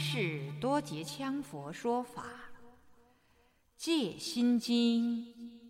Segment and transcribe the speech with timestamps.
[0.00, 2.24] 南无第三世多杰羌佛说法，
[3.76, 5.26] 《戒心经》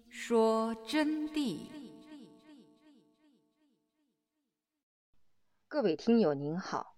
[0.08, 1.66] 说真谛。
[5.66, 6.94] 各位听友您好，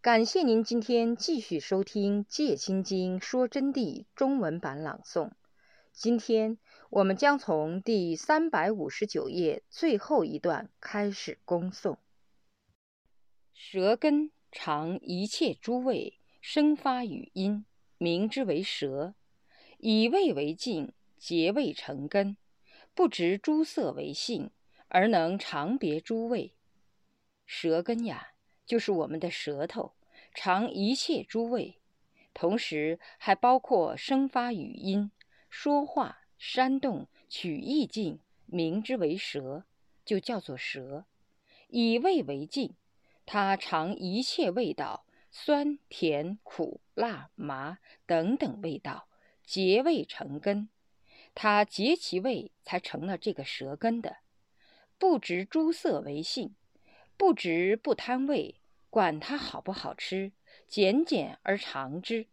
[0.00, 5.32] 感谢您今天继续收听《戒心经》说真谛中文版朗诵。
[5.92, 6.56] 今天
[6.90, 11.98] 我们将从第三百五十九页最后一段开始恭诵。
[13.52, 14.30] 舌根。
[14.52, 16.18] 尝一切诸味
[16.48, 17.66] 生发语音，
[17.98, 19.16] 名之为舌。
[19.78, 22.36] 以味为镜，结味成根，
[22.94, 24.52] 不执诸色为性，
[24.86, 26.54] 而能常别诸味。
[27.46, 28.28] 舌根呀，
[28.64, 29.96] 就是我们的舌头，
[30.32, 31.80] 尝一切诸味，
[32.32, 35.10] 同时还包括生发语音、
[35.50, 39.64] 说话、煽动、取意境，名之为舌，
[40.04, 41.06] 就叫做舌。
[41.66, 42.76] 以味为镜。
[43.28, 45.05] 它尝一切味道，
[45.38, 49.06] 酸、甜、苦、辣、麻等等味道，
[49.44, 50.70] 结味成根。
[51.34, 54.16] 它结其味，才成了这个舌根的。
[54.96, 56.56] 不执诸色为性，
[57.18, 60.32] 不执不贪味，管它好不好吃，
[60.66, 62.28] 简简而尝之。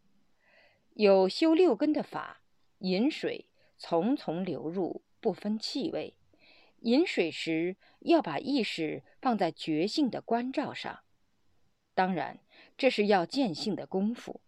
[0.93, 2.41] 有修六根的法，
[2.79, 6.15] 饮水从从流入，不分气味。
[6.79, 11.01] 饮水时要把意识放在觉性的关照上，
[11.93, 12.39] 当然
[12.83, 14.41] 这是要见性的功夫，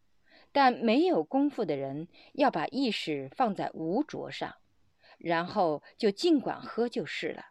[0.52, 4.58] 但没有功夫的人要把意识放在无着上，
[5.18, 7.46] 然后就尽管喝就是了，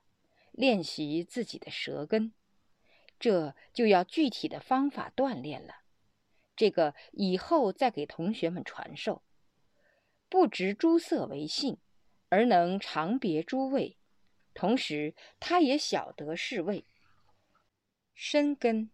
[0.53, 2.35] 练习自己的舌根，
[3.19, 5.77] 这就要具体的方法锻炼了。
[6.55, 9.23] 这个以后再给同学们传授。
[10.29, 11.79] 不执诸色为性，
[12.29, 13.97] 而能常别诸味。
[14.53, 16.85] 同时，他也晓得是味。
[18.13, 18.91] 深根，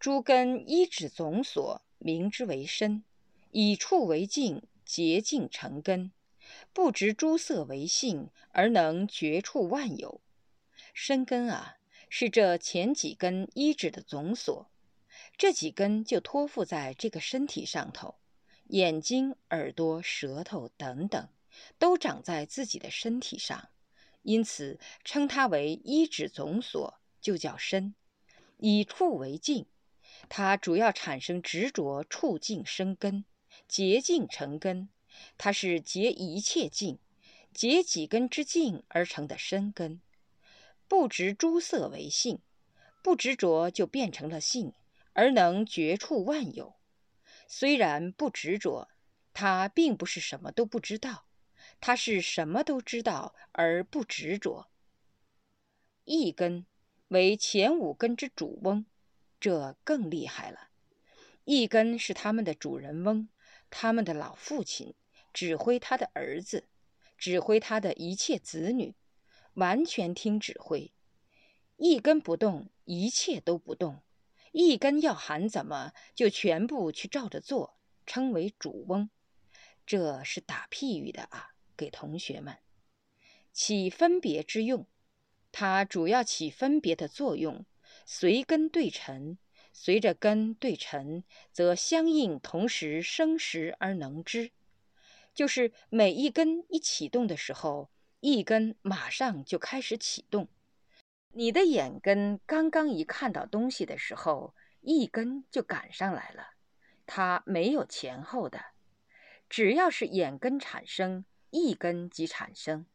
[0.00, 3.04] 诸根一指总所，名之为身。
[3.50, 6.10] 以处为镜，洁净成根，
[6.72, 10.22] 不执诸色为性，而能觉处万有。
[10.94, 11.76] 身根啊，
[12.08, 14.70] 是这前几根一指的总所，
[15.36, 18.14] 这几根就托付在这个身体上头，
[18.68, 21.28] 眼睛、耳朵、舌头等等，
[21.78, 23.68] 都长在自己的身体上。
[24.22, 27.94] 因此称它为一指总所，就叫身。
[28.56, 29.66] 以处为境，
[30.30, 33.24] 它主要产生执着，触境生根，
[33.68, 34.88] 结境成根。
[35.36, 37.00] 它是结一切境，
[37.52, 40.00] 结几根之境而成的生根。
[40.86, 42.38] 不执诸色为性，
[43.02, 44.72] 不执着就变成了性，
[45.12, 46.76] 而能觉处万有。
[47.48, 48.88] 虽然不执着，
[49.32, 51.26] 它并不是什么都不知道。
[51.80, 54.68] 他是什么都知道而不执着。
[56.04, 56.66] 一根
[57.08, 58.86] 为前五根之主翁，
[59.40, 60.68] 这更厉害了。
[61.44, 63.28] 一根是他们的主人翁，
[63.70, 64.94] 他们的老父亲，
[65.32, 66.68] 指挥他的儿子，
[67.16, 68.94] 指挥他的一切子女，
[69.54, 70.92] 完全听指挥。
[71.76, 74.02] 一根不动，一切都不动。
[74.52, 79.08] 一根要喊怎么，就全部去照着做，称为主翁。
[79.86, 81.48] 这是打譬喻的啊。
[81.76, 82.58] 给同学们
[83.54, 84.86] 起分别之用，
[85.50, 87.64] 它主要起分别的作用，
[88.12, 89.38] 随根对尘，
[89.72, 91.22] 随着根对尘，
[91.52, 94.50] 则相应同时生时而能知。
[95.32, 97.88] 就是每一根一启动的时候，
[98.18, 100.48] 一根马上就开始启动。
[101.34, 106.54] 你的眼根刚刚一看到东西的时候，一根就赶上来了，
[107.06, 108.60] 它没有前后的，
[109.48, 111.24] 只要是眼根产生。
[111.50, 112.86] 一根即产生，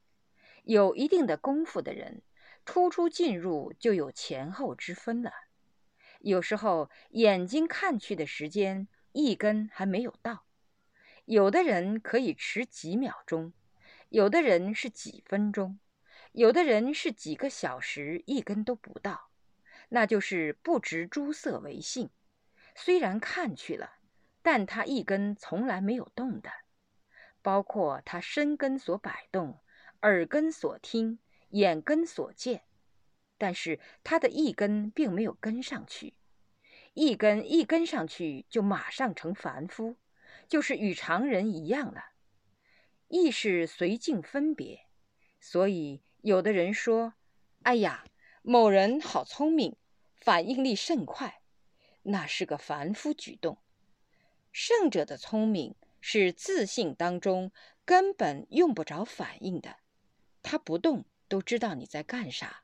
[0.63, 2.21] 有一定的功夫的人，
[2.65, 5.31] 出出进入就有前后之分了。
[6.19, 10.45] 有时候眼睛看去的时间，一根还没有到；
[11.25, 13.53] 有的人可以迟几秒钟，
[14.09, 15.79] 有的人是几分钟，
[16.31, 19.29] 有的人是几个小时，一根都不到。
[19.89, 22.09] 那就是不执诸色为性，
[22.75, 23.99] 虽然看去了，
[24.41, 26.49] 但他一根从来没有动的。
[27.43, 29.59] 包括他身根所摆动，
[30.01, 31.19] 耳根所听，
[31.55, 32.63] 眼根所见，
[33.37, 36.13] 但是他的一根并没有跟上去，
[36.93, 39.95] 一根一跟上去就马上成凡夫，
[40.47, 42.11] 就是与常人一样了。
[43.07, 44.87] 意识随境分别，
[45.39, 47.13] 所以有的人说
[47.63, 48.03] ：“哎呀，
[48.41, 49.77] 某人好聪明，
[50.15, 51.41] 反应力甚快。”
[52.03, 53.57] 那是个凡夫举动，
[54.51, 55.75] 圣者的聪明。
[56.07, 57.51] 是自信当中
[57.83, 59.77] 根本用不着反应的，
[60.43, 62.63] 他不动都知道你在干啥。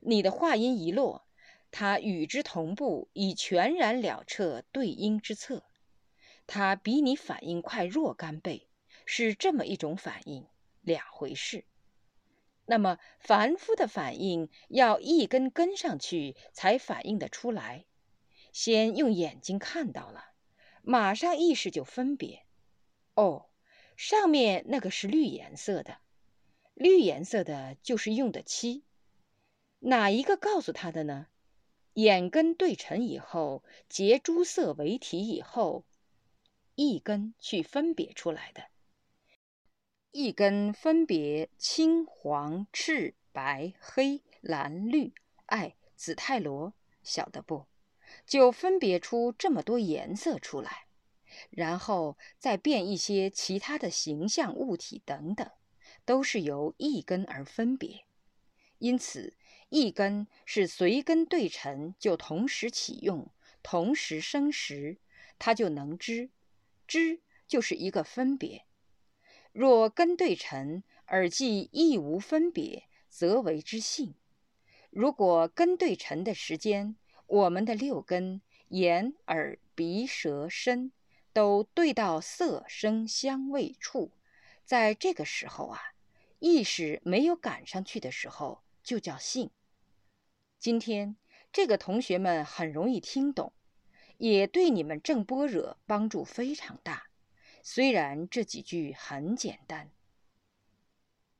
[0.00, 1.26] 你的话音一落，
[1.70, 5.64] 他与之同步，以全然了彻对应之策。
[6.46, 8.68] 他比你反应快若干倍，
[9.04, 10.46] 是这么一种反应，
[10.80, 11.64] 两回事。
[12.66, 17.84] 那么凡夫的反应要一根跟上去才反应得出来，
[18.52, 20.32] 先用眼睛看到了，
[20.82, 22.46] 马上意识就分别。
[23.14, 23.50] 哦，
[23.96, 25.98] 上面那个是绿颜色的，
[26.80, 28.84] 绿颜色的就是用的漆。
[29.80, 31.26] 哪一个告诉他的呢？
[31.92, 35.84] 眼根对沉以后，结诸色为体以后，
[36.76, 38.62] 一根去分别出来的。
[40.10, 45.12] 一根分别青、黄、赤、白、黑、蓝、绿、
[45.44, 46.72] 艾、紫泰罗，
[47.02, 47.66] 晓得不？
[48.24, 50.86] 就分别出这么多颜色出来，
[51.50, 55.50] 然后再变一些其他的形象物体等等，
[56.04, 58.04] 都是由一根而分别。
[58.78, 59.34] 因此。
[59.72, 63.30] 一根是随根对尘，就同时启用，
[63.62, 64.98] 同时生时，
[65.38, 66.30] 它就能知。
[66.88, 68.64] 知就是一个分别。
[69.52, 74.16] 若根对尘而既亦无分别，则为之性。
[74.90, 76.96] 如果根对尘的时间，
[77.28, 80.90] 我们的六根眼、耳、鼻、舌、身
[81.32, 84.10] 都对到色、声、香味、触，
[84.70, 85.80] 在这个时候啊，
[86.38, 89.50] 意识没有赶上去的时候，就叫性。
[90.60, 91.16] 今天
[91.52, 93.52] 这个同学们很容易听懂，
[94.16, 97.08] 也对你们正般若帮助非常大。
[97.64, 99.90] 虽然这几句很简单，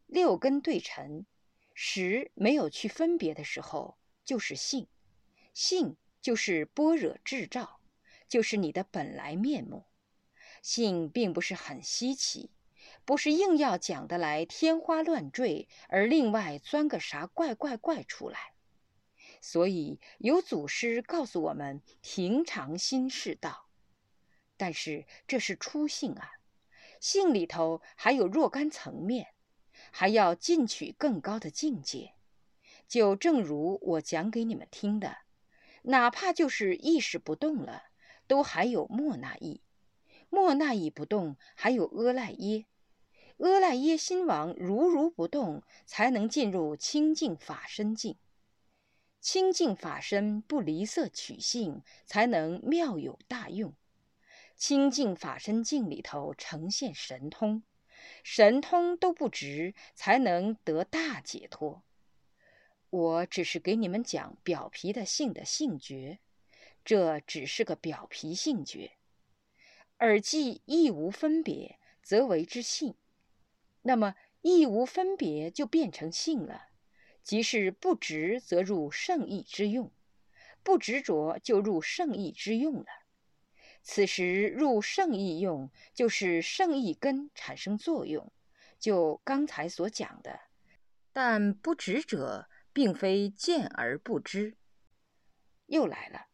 [0.09, 1.25] 六根对尘，
[1.73, 4.89] 识没有去分别的时候，就是性。
[5.55, 7.79] 性就是般若智照，
[8.27, 9.85] 就是你的本来面目。
[10.63, 12.51] 性并不是很稀奇，
[13.11, 18.53] 不是硬要讲得来天花乱坠，而另外钻个啥怪怪怪出来。
[19.41, 23.67] 所以有祖师告诉我们平常心是道，
[24.57, 26.31] 但是这是初性啊，
[27.01, 29.35] 性里头还有若干层面，
[29.91, 32.15] 还要进取更高的境界。
[32.87, 35.17] 就正如我讲给你们听的，
[35.83, 37.83] 哪怕就是意识不动了，
[38.29, 39.63] 都还有莫那意；
[40.29, 42.67] 莫那意不动，还有阿赖耶；
[43.41, 48.17] 阿赖耶心王如如不动，才能进入清净法身境。
[49.19, 53.75] 清净法身不离色取性，才能妙有大用。
[54.57, 57.63] 清净法身境里头呈现神通，
[58.23, 61.83] 神通都不值，才能得大解脱。
[62.91, 66.19] 我只是给你们讲表皮的性的性觉，
[66.85, 68.93] 这只是个表皮性觉。
[70.01, 72.95] 耳既亦无分别，则为之性。
[73.83, 76.69] 那么义无分别就变成性了。
[77.23, 79.91] 即是不执，则入圣意之用；
[80.63, 82.87] 不执着，就入圣意之用了。
[83.83, 88.33] 此时入圣意用，就是圣意根产生作用。
[88.79, 90.41] 就刚才所讲的，
[91.13, 94.57] 但不执者，并非见而不知。
[95.67, 96.29] 又来了，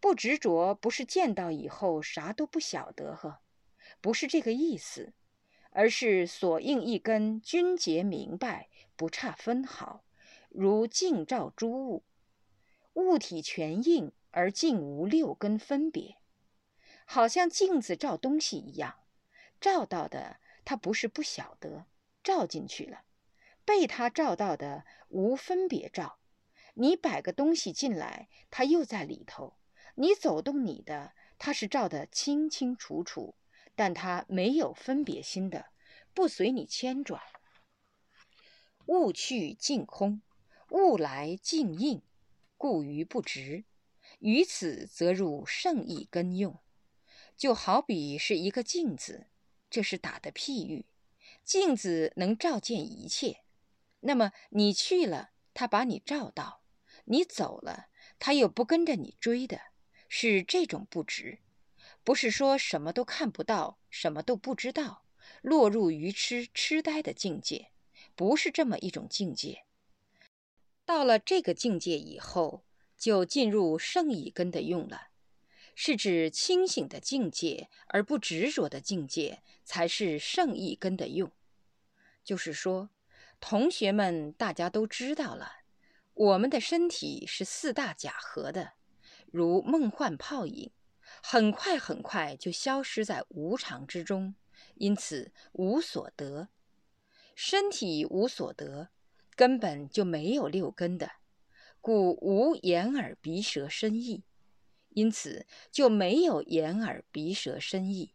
[0.00, 3.40] 不执着不是见到以后啥都不晓得呵，
[4.00, 5.12] 不是这个意思，
[5.70, 8.68] 而是所应一根均结明白。
[8.96, 10.04] 不差分毫，
[10.50, 12.04] 如镜照诸物，
[12.92, 16.18] 物体全应而竟无六根分别，
[17.06, 18.96] 好像镜子照东西一样，
[19.58, 20.36] 照到的
[20.66, 21.86] 它不是不晓得，
[22.22, 23.04] 照进去了，
[23.64, 26.18] 被它照到的无分别照。
[26.74, 29.54] 你摆个东西进来，它又在里头；
[29.94, 33.34] 你走动你的，它是照得清清楚楚，
[33.80, 35.70] 但它没有分别心的，
[36.12, 37.22] 不随你牵转。
[38.84, 40.20] 物去尽空，
[40.68, 42.02] 物来尽应，
[42.58, 43.64] 故于不执。
[44.18, 46.60] 于此则入圣意根用。
[47.38, 49.28] 就好比是一个镜子，
[49.70, 50.84] 这是打的譬喻。
[51.42, 53.44] 镜子能照见一切，
[54.00, 56.60] 那么你去了，他把你照到；
[57.06, 57.86] 你走了，
[58.18, 59.58] 他又不跟着你追的，
[60.06, 61.38] 是这种不值。
[62.10, 65.04] 不是说什么都看不到，什么都不知道，
[65.42, 67.70] 落入愚痴痴呆的境界。
[68.16, 69.62] 不是这么一种境界。
[70.84, 72.64] 到了这个境界以后，
[72.98, 75.10] 就进入圣意根的用了，
[75.76, 81.30] 是指清醒的境界而不执着的境界，才是圣意根的用。
[82.24, 82.90] 就是说，
[83.38, 85.58] 同学们大家都知道了，
[86.14, 88.72] 我们的身体是四大假合的，
[89.30, 90.72] 如梦幻泡影，
[91.22, 94.34] 很快很快就消失在无常之中，
[94.74, 96.48] 因此无所得。
[97.34, 98.90] 身体无所得，
[99.34, 101.10] 根本就没有六根的，
[101.80, 104.24] 故无眼耳鼻舌身意，
[104.90, 108.14] 因此就没有眼耳鼻舌身意。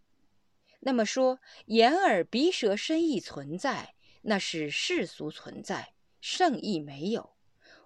[0.82, 7.36] 那么说，眼耳鼻舌身意存在，那是世俗存在，圣意没有；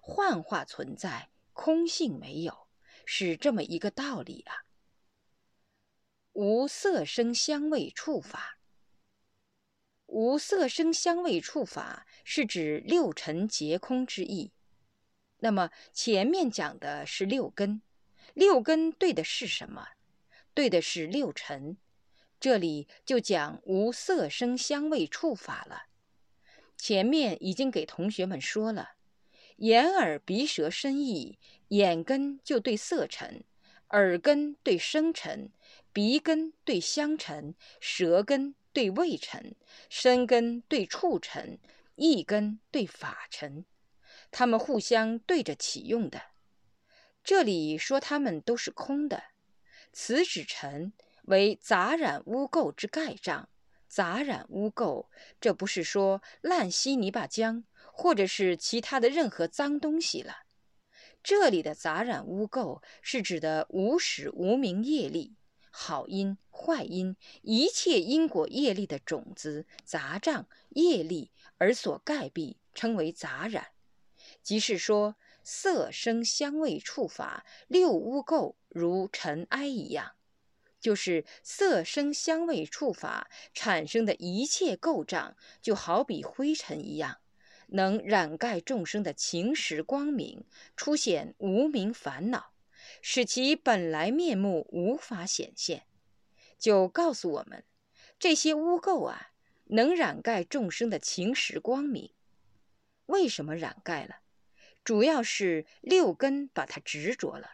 [0.02, 2.66] 幻化存在，空性没有，
[3.06, 4.66] 是这么一个道理啊。
[6.32, 8.58] 无色声香味触法，
[10.06, 14.52] 无色声香味触法是指六尘皆空之意。
[15.38, 17.82] 那么前面讲的是六根，
[18.32, 19.88] 六根对的是什么？
[20.54, 21.76] 对的是六尘。
[22.38, 25.86] 这里就讲无色声香味触法了。
[26.76, 28.92] 前面已经给同学们说了，
[29.56, 33.44] 眼耳鼻舌身意，眼根就对色尘，
[33.88, 35.52] 耳根对声尘，
[35.92, 39.54] 鼻根对香尘，舌根对味尘，
[39.88, 41.58] 身根对触尘，
[41.96, 43.64] 意根对法尘，
[44.30, 46.22] 它们互相对着起用的。
[47.22, 49.22] 这里说它们都是空的，
[49.92, 50.92] 此指尘。
[51.24, 53.48] 为杂染污垢之盖障，
[53.86, 55.06] 杂染污垢，
[55.40, 60.38] 这不是说烂稀泥巴浆，或者是其他的任何脏东西了。
[61.22, 65.36] 这里的杂染污垢，是指的无始无明业力、
[65.70, 73.68] 好因坏因一切因果业力的种子、杂障业力而所盖蔽，称为杂染。
[74.42, 80.12] 即是说，色声香味触法六污垢如尘埃一样。
[80.80, 87.18] 就是色声香味触法产生的一切垢障，就好比灰尘一样，
[87.68, 90.44] 能染盖众生的情识光明，
[90.76, 92.49] 出现无明烦恼，
[93.00, 95.86] 使其本来面目无法显现。
[96.58, 97.64] 就告诉我们，
[98.18, 99.32] 这些污垢啊，
[99.66, 102.12] 能染盖众生的情识光明。
[103.06, 104.16] 为什么染盖了？
[104.84, 107.50] 主要是六根把它执着了。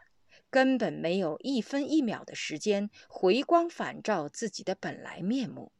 [0.48, 5.72] 根本没有一分一秒的时间回光返照自己的本来面目，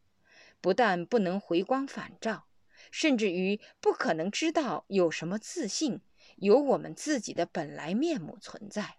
[0.61, 2.47] 不但不能回光返照，
[2.91, 6.01] 甚至于不可能知道有什么自信，
[6.37, 8.97] 有我们自己的本来面目存在，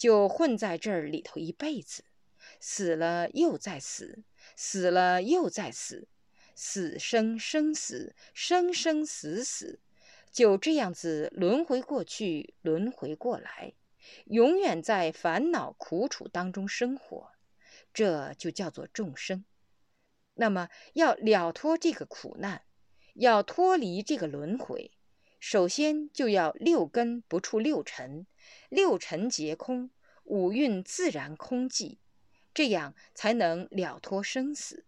[0.00, 2.04] 就混在这儿里头一辈子，
[2.58, 4.24] 死了又再死，
[4.56, 6.08] 死了又再死，
[6.54, 9.78] 死生生死，生生死死，
[10.32, 13.74] 就这样子轮回过去，轮回过来。
[14.24, 17.32] 永远在烦恼苦楚当中生活，
[17.92, 19.44] 这就叫做众生。
[20.32, 22.62] 那么要了脱这个苦难，
[23.12, 24.92] 要脱离这个轮回，
[25.40, 28.26] 首先就要六根不触六尘，
[28.68, 29.90] 六尘皆空，
[30.24, 31.96] 五蕴自然空寂，
[32.52, 34.84] 这样才能了脱生死。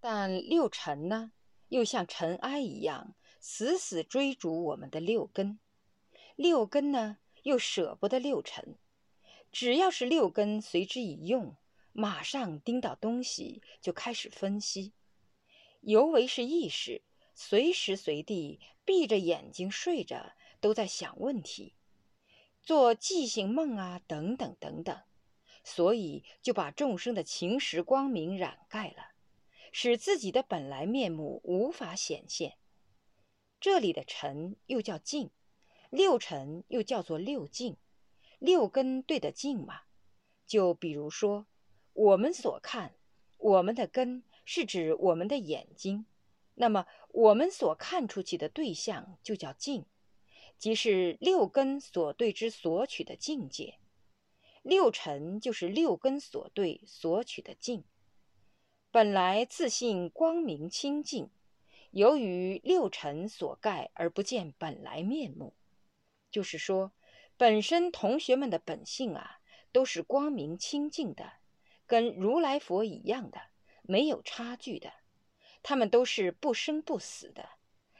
[0.00, 1.32] 但六尘呢，
[1.68, 5.58] 又像尘埃一样，死死追逐我们的六根。
[6.36, 7.18] 六根呢？
[7.42, 8.78] 又舍不得六尘，
[9.52, 11.56] 只要是六根随之一用，
[11.92, 14.94] 马上盯到东西就开始分析。
[15.80, 17.02] 尤为是意识，
[17.34, 21.74] 随时随地闭着眼睛睡着都在想问题，
[22.62, 25.02] 做记性梦啊，等等等等，
[25.62, 29.12] 所以就把众生的情识光明染盖了，
[29.72, 32.56] 使自己的本来面目无法显现。
[33.60, 35.30] 这里的尘又叫净。
[35.90, 37.76] 六尘又叫做六境，
[38.40, 39.82] 六根对的境嘛。
[40.44, 41.46] 就比如说，
[41.92, 42.96] 我们所看，
[43.38, 46.04] 我们的根是指我们的眼睛，
[46.54, 49.86] 那么我们所看出去的对象就叫境，
[50.58, 53.78] 即是六根所对之所取的境界。
[54.62, 57.84] 六尘就是六根所对所取的境，
[58.90, 61.28] 本来自信光明清净，
[61.90, 65.54] 由于六尘所盖而不见本来面目。
[66.30, 66.92] 就是说，
[67.36, 71.32] 本身同学们的本性啊，都是光明清净的，
[71.86, 73.40] 跟如来佛一样的，
[73.82, 74.92] 没有差距的。
[75.64, 77.48] 他们都是不生不死的，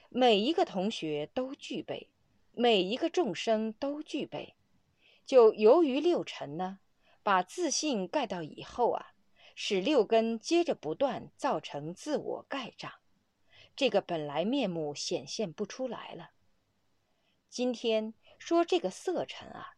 [0.09, 2.11] 每一个同学都具备，
[2.53, 4.55] 每一个众生都具备。
[5.27, 6.79] 就由于六尘呢，
[7.25, 9.15] 把自信盖到以后啊，
[9.57, 12.93] 使六根接着不断造成自我盖障，
[13.75, 16.31] 这个本来面目显现不出来了。
[17.49, 18.15] 今天。
[18.37, 19.77] 说这个色尘啊，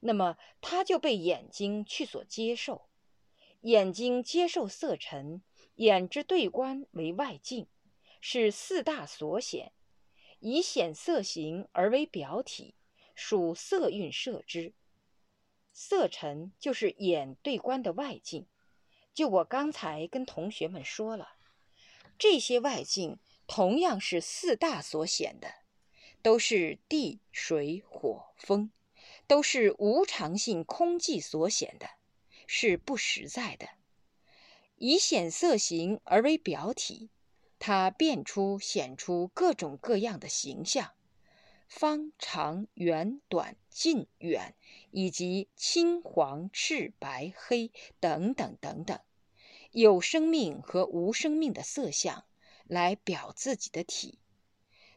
[0.00, 2.88] 那么它就被眼睛去所接受，
[3.62, 5.42] 眼睛接受色尘，
[5.76, 7.66] 眼之对观为外境，
[8.20, 9.72] 是四大所显，
[10.40, 12.74] 以显色形而为表体，
[13.14, 14.74] 属色蕴摄之。
[15.72, 18.46] 色尘就是眼对观的外境，
[19.14, 21.36] 就我刚才跟同学们说了，
[22.18, 25.48] 这些外境同样是四大所显的。
[26.22, 28.72] 都是地、水、火、风，
[29.28, 31.86] 都是无常性空寂所显的，
[32.48, 33.68] 是不实在的。
[34.78, 37.08] 以显色形而为表体，
[37.58, 40.92] 它变出、显出各种各样的形象，
[41.66, 44.54] 方、长、圆、短、近、远，
[44.90, 49.00] 以及青、黄、赤、白、黑等等等等，
[49.70, 52.26] 有生命和无生命的色相
[52.66, 54.18] 来表自己的体。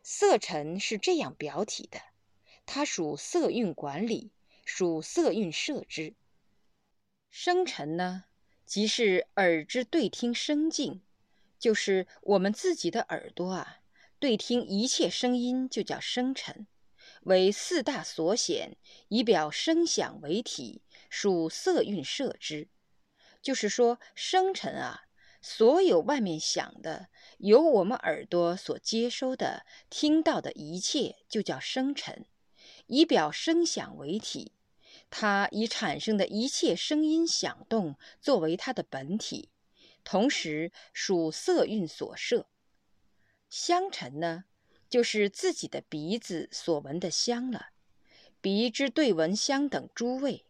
[0.04, 2.02] 色尘是这样表体的，
[2.66, 4.32] 它属色蕴管理，
[4.66, 6.16] 属色蕴摄之。
[7.30, 8.26] 生尘呢？
[8.70, 11.02] 即是耳之对听声境，
[11.58, 13.78] 就是我们自己的耳朵啊，
[14.20, 16.68] 对听一切声音就叫声尘，
[17.24, 22.68] 为四大所显，以表声响为体，属色蕴摄之。
[23.42, 25.06] 就是说，声尘啊，
[25.42, 27.08] 所有外面响的，
[27.40, 32.28] 由我们耳朵所接收的、听到的一切，就叫声尘，
[32.86, 34.52] 以表声响为体。
[35.10, 39.50] 它以产生的一切声音响动作为它的本体，
[40.04, 42.48] 同时属色蕴所摄。
[43.50, 44.46] 香尘呢，
[44.88, 47.70] 就是自己的鼻子所闻的香了。
[48.42, 50.46] 鼻之对闻香等诸味，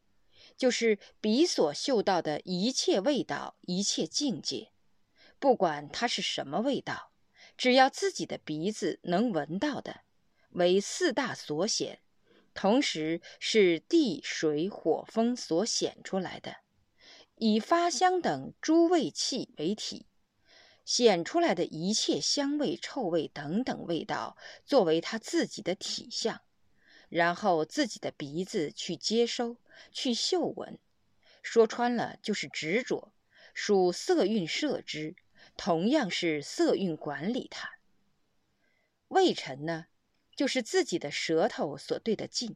[0.57, 4.71] 就是鼻所嗅到的一切味道、一切境界，
[5.39, 7.11] 不管它是什么味道，
[7.57, 10.01] 只要自己的鼻子能闻到的，
[10.51, 12.01] 为四大所显。
[12.61, 16.57] 同时是地、水、火、风所显出来的，
[17.35, 20.07] 以发香等诸味气为体，
[20.83, 24.35] 显出来的一切香味、臭味等等味道，
[24.65, 26.41] 作为他自己的体相，
[27.07, 29.55] 然后自己的鼻子去接收、
[29.93, 30.77] 去嗅闻，
[31.41, 33.13] 说穿了就是执着，
[33.53, 35.15] 属色蕴摄之，
[35.55, 37.69] 同样是色蕴管理它。
[39.07, 39.85] 味尘呢？
[40.39, 42.55] 就是自己的舌头所对的境，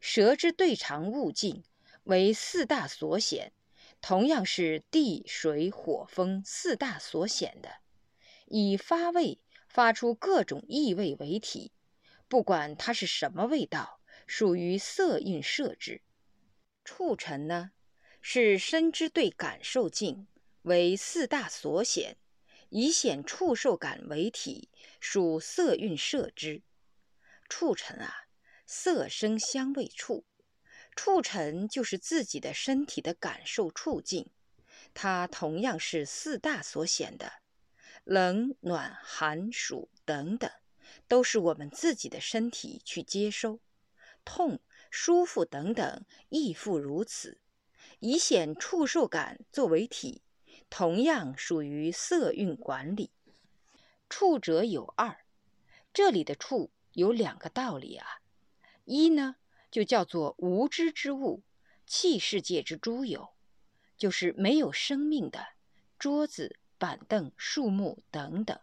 [0.00, 1.62] 舌之对长物境
[2.02, 3.52] 为四大所显，
[4.00, 7.76] 同样是地、水、火、风四大所显的，
[8.46, 11.70] 以发味发出各种异味为体，
[12.26, 16.02] 不管它是什么味道，属于色蕴摄之。
[16.84, 17.70] 触尘呢，
[18.20, 20.26] 是身之对感受境
[20.62, 22.16] 为四大所显，
[22.70, 26.62] 以显触受感为体，属色蕴摄之。
[27.48, 28.26] 触尘啊，
[28.66, 30.24] 色声香味触，
[30.96, 34.30] 触尘就是自己的身体的感受处境，
[34.92, 37.32] 它同样是四大所显的，
[38.04, 40.50] 冷暖寒暑等等，
[41.06, 43.60] 都是我们自己的身体去接收，
[44.24, 47.40] 痛舒服等等亦复如此，
[48.00, 50.22] 以显触受感作为体，
[50.70, 53.10] 同样属于色蕴管理。
[54.08, 55.24] 触者有二，
[55.92, 56.70] 这里的触。
[56.94, 58.06] 有两个道理啊，
[58.84, 59.36] 一呢
[59.70, 61.42] 就叫做无知之物，
[61.86, 63.34] 气世界之诸有，
[63.96, 65.48] 就是没有生命的
[65.98, 68.58] 桌子、板凳、树木等等，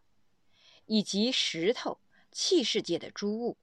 [0.85, 1.99] 以及石头，
[2.31, 3.57] 气世界的诸物；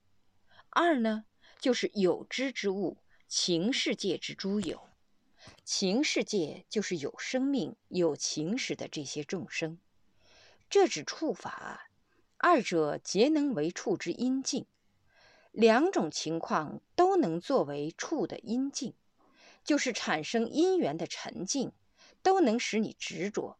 [0.70, 1.24] 二呢
[1.58, 4.90] 就是有知之物，情世界之诸有，
[5.64, 9.78] 情世界就是有生命、有情识的这些众生。
[10.68, 11.87] 这指触法。
[12.40, 14.64] 二者皆能为处之因境，
[15.50, 18.94] 两种情况都能作为处的因境，
[19.64, 21.72] 就是产生因缘的沉静，
[22.22, 23.58] 都能使你执着。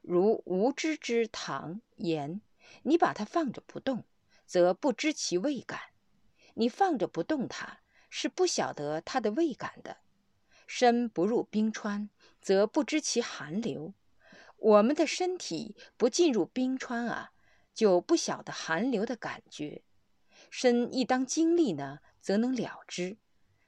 [0.00, 2.40] 如无知之糖盐，
[2.84, 4.04] 你把它放着不动，
[4.46, 5.78] 则不知其味感；
[6.54, 9.98] 你放着不动它，是不晓得它的味感的。
[10.66, 12.08] 身不入冰川，
[12.40, 13.92] 则不知其寒流。
[14.56, 17.32] 我们的身体不进入冰川啊。
[17.74, 19.82] 就不晓得寒流的感觉，
[20.48, 23.18] 身一当经历呢，则能了之。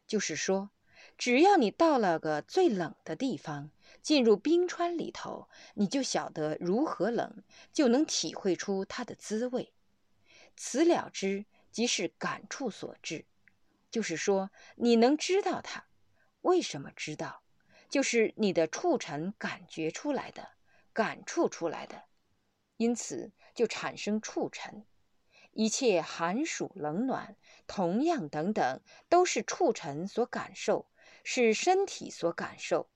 [0.07, 0.71] 就是说，
[1.19, 7.43] 只要你到了个最冷的地方，进入冰川里头，你就晓得如何冷，
[7.73, 9.73] 就能体会出它的滋味。
[10.57, 13.27] 此了之，即是感触所致。
[13.91, 15.87] 就是说，你能知道它，
[16.43, 17.43] 为什么知道？
[17.89, 20.51] 就是你的触尘感觉出来的，
[20.93, 22.05] 感触出来的。
[22.77, 23.33] 因此。
[23.55, 24.85] 就产生触尘，
[25.53, 27.37] 一切寒暑冷暖，
[27.67, 30.91] 同样等等，都是触尘所感受，
[31.25, 32.91] 是身体所感受，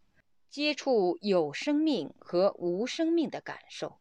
[0.50, 4.00] 接触有生命和无生命的感受。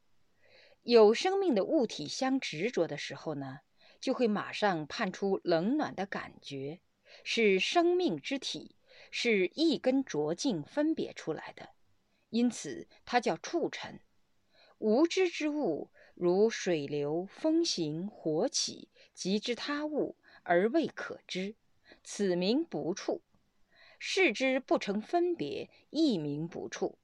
[0.81, 3.59] 有生命的物体相执着的时候呢，
[4.01, 6.81] 就会马上判出冷暖的感觉，
[7.23, 8.75] 是生命之体，
[9.11, 11.69] 是一根浊境分别出来的，
[12.31, 14.01] 因此它叫触尘。
[14.79, 15.91] 无知之物。
[16.15, 21.55] 如水流、风行、火起，及之他物，而未可知，
[22.03, 23.21] 此名不处。
[23.99, 26.97] 视之不成分别，亦名不处。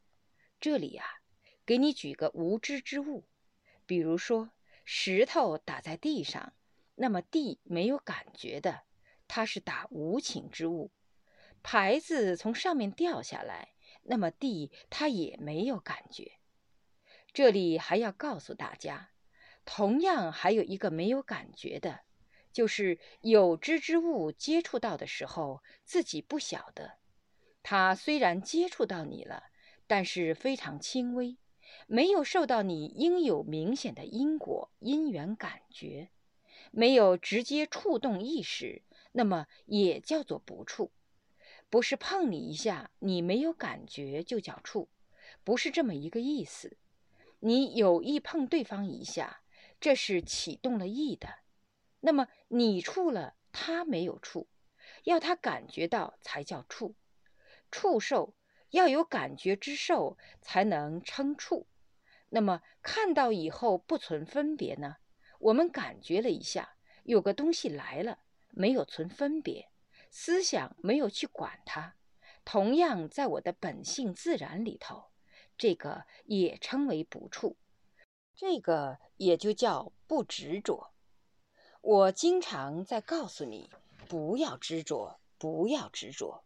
[0.59, 1.05] 这里啊，
[1.65, 3.23] 给你举个无知之物，
[3.85, 4.51] 比如说
[4.83, 6.51] 石头打在地上，
[6.95, 8.81] 那么地没有感觉的，
[9.29, 10.91] 它是打无情之物；
[11.63, 16.33] 牌子从上面掉下来，那么地它也没有感觉。
[17.36, 19.10] 这里还要告诉大家，
[19.65, 22.00] 同样还有一个没有感觉的。
[22.54, 26.93] 就是有知之物接触到的时候，自己不晓得。
[27.62, 29.48] 它虽然接触到你了，
[29.86, 31.36] 但是非常轻微，
[31.88, 36.12] 没有受到你应有明显的因果因缘感觉，
[36.71, 40.93] 没有直接触动意识，那么也叫做不触。
[41.69, 44.88] 不是碰你一下，你没有感觉就叫触，
[45.43, 46.78] 不是这么一个意思。
[47.45, 49.43] 你有意碰对方一下，
[49.79, 51.29] 这是启动了意的。
[51.99, 54.47] 那么你触了，他没有触，
[55.03, 56.95] 要他感觉到才叫触。
[57.69, 58.34] 触受
[58.71, 61.67] 要有感觉之受才能称触。
[62.29, 64.95] 那么看到以后不存分别呢？
[65.38, 69.69] 我们感觉了一下，有个东西来了，没有存分别，
[70.10, 71.93] 思想没有去管它。
[72.43, 75.12] 同样在我的本性自然里头，
[75.57, 77.55] 这个也称为不触，
[78.35, 80.91] 这个也就叫不执着。
[81.81, 83.69] 我经常在告诉你，
[84.07, 86.43] 不要执着，不要执着。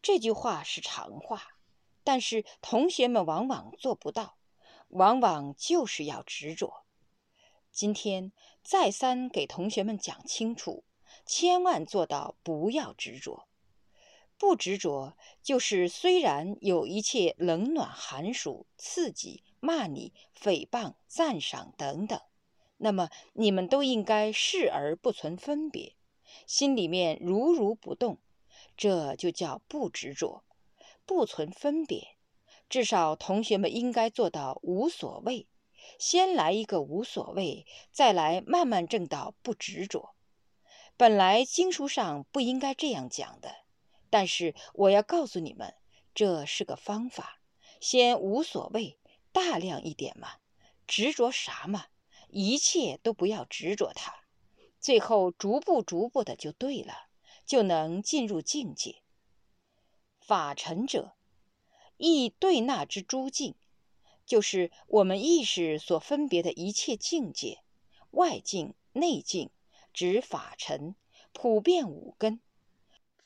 [0.00, 1.56] 这句话是长话，
[2.02, 4.38] 但是同学们往往做不到，
[4.88, 6.84] 往往就是要执着。
[7.70, 10.84] 今天再三给同学们讲清楚，
[11.26, 13.46] 千万做到不要执着。
[14.38, 22.20] 不执着，就是虽然有一切冷暖寒暑、刺激、骂你、诽谤、赞赏等等。
[22.78, 25.94] 那么你们都应该视而不存分别，
[26.46, 28.18] 心里面如如不动，
[28.76, 30.44] 这就叫不执着，
[31.06, 32.16] 不存分别。
[32.68, 35.46] 至少同学们应该做到无所谓，
[35.98, 40.14] 先来一个无所谓，再来慢慢证到不执着。
[40.98, 43.65] 本来经书上不应该这样讲的，
[44.18, 45.74] 但是我要告诉你们，
[46.14, 47.38] 这是个方法。
[47.82, 48.96] 先无所谓，
[49.30, 50.36] 大量一点嘛，
[50.86, 51.88] 执着啥嘛？
[52.30, 54.14] 一切都不要执着它，
[54.80, 57.08] 最后逐步逐步的就对了，
[57.44, 59.02] 就能进入境界。
[60.18, 61.12] 法尘者，
[61.98, 63.54] 亦对那之诸境，
[64.24, 67.58] 就是我们意识所分别的一切境界，
[68.12, 69.50] 外境、内境，
[69.92, 70.94] 指法尘，
[71.34, 72.40] 普遍五根。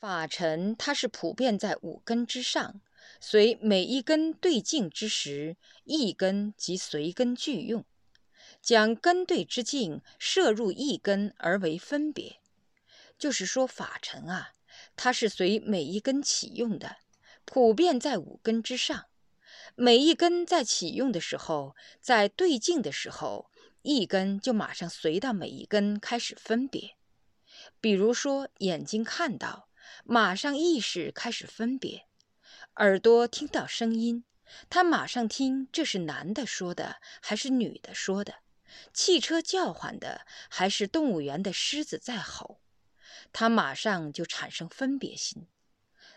[0.00, 2.80] 法尘它是普遍在五根之上，
[3.20, 7.84] 随每一根对境之时，一根即随根俱用。
[8.62, 12.40] 将根对之境摄入一根而为分别，
[13.18, 14.54] 就是说法尘啊，
[14.96, 16.96] 它是随每一根起用的，
[17.44, 19.04] 普遍在五根之上。
[19.74, 23.50] 每一根在起用的时候，在对境的时候，
[23.82, 26.96] 一根就马上随到每一根开始分别。
[27.82, 29.68] 比如说眼睛看到，
[30.04, 32.06] 马上意识开始分别；
[32.76, 34.24] 耳朵听到声音，
[34.68, 38.36] 他马上听这是男的说的还是女的说的。
[38.92, 42.60] 汽车叫唤的，还是动物园的狮子在吼，
[43.32, 45.48] 他马上就产生分别心。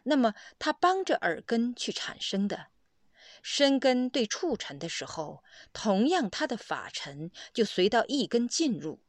[0.03, 2.67] 那么，他帮着耳根去产生的
[3.41, 9.01] 身根对触尘的时候，同样他的法尘就随到一根进入，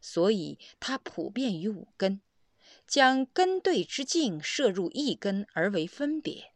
[0.00, 2.20] 所以它普遍于五根，
[2.90, 6.52] 将根对之境摄入一根而为分别，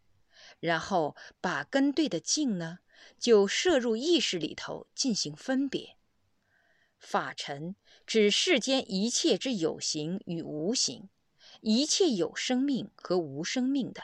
[0.59, 2.81] 然后把根对的境呢，
[3.20, 5.97] 就摄入意识里头进行分别。
[6.99, 11.09] 法尘指世间一切之有形与无形，
[11.61, 14.03] 一切有生命和无生命的。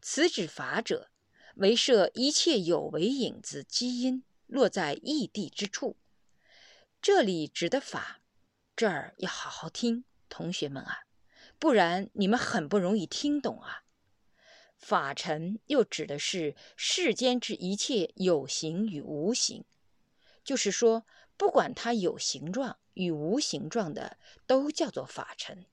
[0.00, 1.10] 此指法者，
[1.56, 5.98] 为摄一切有为影子基因落在异地之处。
[7.02, 8.22] 这里指的法，
[8.74, 11.00] 这儿要好好听，同学们啊，
[11.64, 13.84] 不然你们很不容易听懂啊。
[14.76, 19.64] 法尘又指的是世间之一切有形与无形，
[20.44, 21.06] 就是说。
[21.38, 25.64] 不管它有形状与无形状的，都叫做法尘。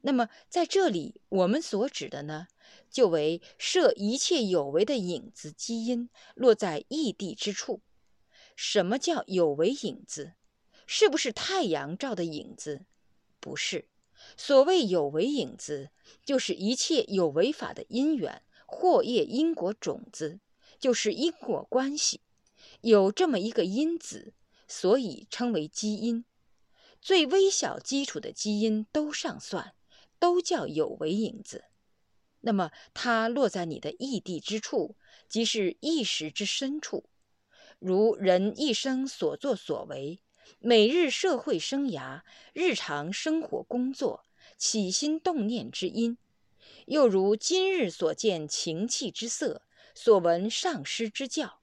[0.00, 2.48] 那么在这里，我们所指的呢，
[2.90, 7.82] 就为摄一切有为的影子基因落在异地之处。
[8.56, 10.34] 什么叫有为影子？
[10.86, 12.84] 是不是太阳照的影子？
[13.38, 13.89] 不是。
[14.36, 15.90] 所谓有为影子，
[16.24, 20.40] 就是一切有为法的因缘、或业因果种子，
[20.78, 22.20] 就是因果关系，
[22.80, 24.34] 有这么一个因子。
[24.72, 26.24] 所以称为基因，
[27.02, 29.74] 最微小基础的基因都上算，
[30.20, 31.64] 都叫有为影子。
[32.42, 34.94] 那么它落在你的异地之处，
[35.28, 37.06] 即是意识之深处，
[37.80, 40.22] 如人一生所作所为，
[40.58, 44.24] 每日社会生涯、日常生活工作、
[44.56, 46.18] 起心动念之因，
[46.86, 49.62] 又如今日所见情气之色，
[49.94, 51.60] 所闻上师之教，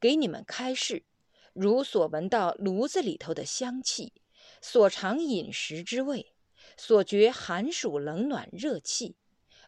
[0.00, 1.04] 给你们开示，
[1.52, 4.12] 如所闻到炉子里头的香气，
[4.60, 6.34] 所尝饮食之味，
[6.76, 9.16] 所觉寒暑冷暖热气。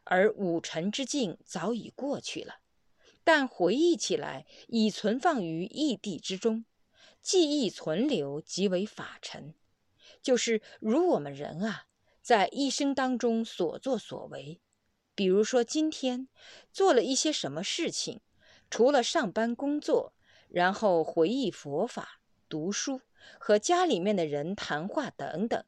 [0.05, 2.57] 而五尘之境早已过去了，
[3.23, 6.65] 但回忆起来已存放于异地之中，
[7.23, 9.55] 记忆存留即为法尘。
[10.21, 11.87] 就是如我们人啊，
[12.21, 14.61] 在一生当中所作所为，
[15.15, 16.29] 比如说今天
[16.73, 18.21] 做了一些什么事情，
[18.69, 20.15] 除了上班工作，
[20.49, 23.01] 然后回忆佛法、读书
[23.39, 25.65] 和家里面的人谈话等等。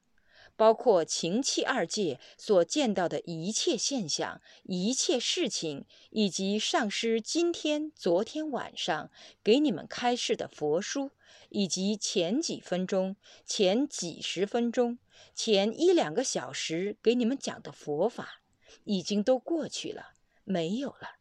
[0.56, 9.10] 包括情气二界所见到的一切现象、一切事情，以及上师今天、昨天晚上
[9.42, 11.10] 给你们开示的佛书，
[11.48, 14.98] 以及前几分钟、前几十分钟、
[15.34, 18.42] 前一两个小时给你们讲的佛法，
[18.84, 20.14] 已经都过去了，
[20.44, 21.18] 没有了。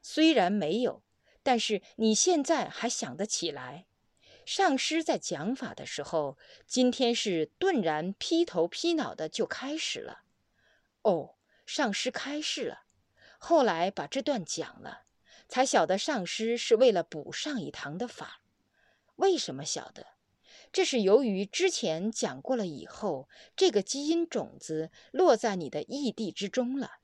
[0.00, 1.02] 虽然没有，
[1.42, 3.86] 但是你现在还想得起来。
[4.46, 10.24] 上师在讲法的时候，今天是顿然劈头劈脑的就开始了。
[11.02, 12.84] 哦，上师开示了，
[13.38, 15.04] 后来把这段讲了，
[15.48, 18.42] 才晓得上师是为了补上一堂的法。
[19.16, 20.08] 为什么晓得？
[20.72, 26.98] 这是由于之前讲过了以后，这个基因种子落在你的意地之中了，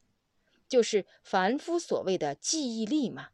[0.68, 3.28] 就是凡夫所谓的记忆力嘛，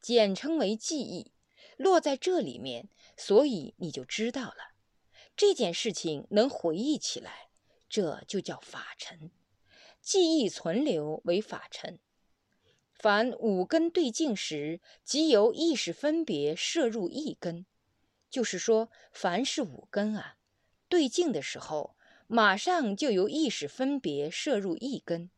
[0.00, 1.32] 简称为记忆，
[1.78, 2.90] 落在这里面。
[3.16, 4.74] 所以你就知道了，
[5.34, 7.48] 这件事情能回忆起来，
[7.88, 9.30] 这就叫法尘，
[10.00, 11.98] 记忆存留为法尘。
[12.94, 17.64] 凡五根对境时，即由意识分别摄入一根，
[18.28, 20.36] 就是说，凡是五根啊，
[20.88, 25.30] 对境的时候，马上就由意识分别摄入一根。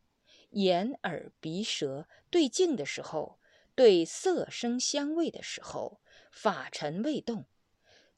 [0.51, 3.39] 眼、耳、鼻、舌对境的时候，
[3.75, 6.01] 对色、声、香味的时候，
[6.31, 7.45] 法尘未动。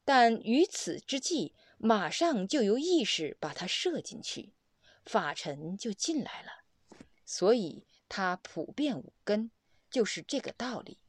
[0.05, 4.53] 但于此之际，马上就由意识把它摄进去，
[5.05, 6.63] 法尘就进来了。
[7.25, 9.49] 所以它普遍五根，
[9.89, 10.99] 就是这个道理。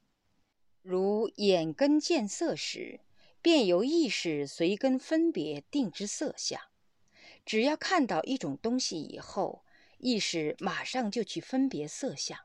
[0.81, 3.01] 如眼根见色时，
[3.43, 6.61] 便由意识随根分别定之色相。
[7.45, 9.65] 只要看到一种东西以后，
[9.99, 12.39] 意识马上就去分别色相。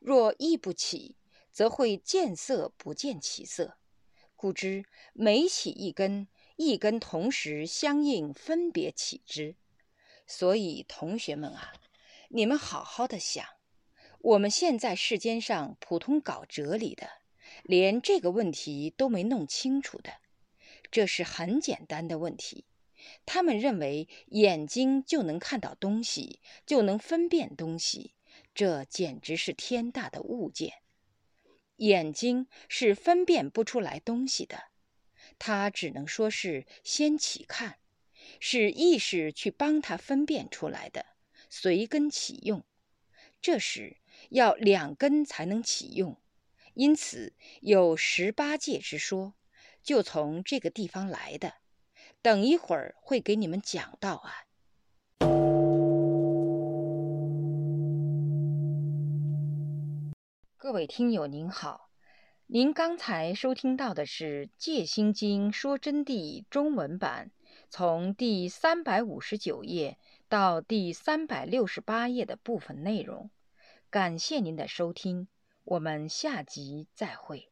[0.00, 1.16] 若意不起，
[1.52, 3.77] 则会见色不见其色。
[4.38, 9.56] 故知每起一根，一根同时相应分别起之。
[10.28, 11.72] 所以同学们啊，
[12.28, 13.44] 你们好好的想，
[14.20, 17.08] 我们现在世间上普通搞哲理的，
[17.64, 20.12] 连这个问题都没弄清楚的，
[20.92, 22.66] 这是很简单的问题。
[23.26, 28.14] 他们认为眼睛就能看到东西，就能分辨东西，
[28.54, 30.74] 这简直是天大的误解。
[31.78, 34.66] 眼睛是分辨不出来东西的，
[35.38, 37.78] 它只能说是先起看，
[38.38, 41.06] 是意识去帮他分辨出来的，
[41.48, 42.64] 随根起用。
[43.40, 43.98] 这时
[44.30, 46.20] 要两根才能起用，
[46.74, 49.34] 因此有十八界之说，
[49.82, 51.54] 就从这个地方来的。
[52.20, 54.47] 等一会儿会给你们讲到啊。
[60.68, 61.88] 各位听友您好，
[62.46, 67.30] 您刚才收听到的是《戒心经说真谛》中文版，
[67.70, 69.96] 从第三百五十九页
[70.28, 73.30] 到第三百六十八页的部分内容。
[73.88, 75.28] 感谢您的收听，
[75.64, 77.47] 我们下集再会。